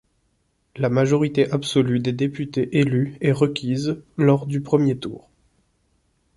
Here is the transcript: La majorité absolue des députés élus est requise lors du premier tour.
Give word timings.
La 0.77 0.89
majorité 0.89 1.51
absolue 1.51 1.99
des 1.99 2.11
députés 2.11 2.75
élus 2.79 3.19
est 3.21 3.31
requise 3.31 4.01
lors 4.17 4.47
du 4.47 4.59
premier 4.59 4.97
tour. 4.97 5.29